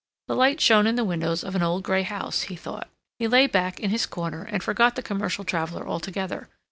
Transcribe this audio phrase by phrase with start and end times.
[0.27, 2.89] The light shone in the windows of an old gray house, he thought.
[3.19, 6.49] He lay back in his corner and forgot the commercial traveler altogether.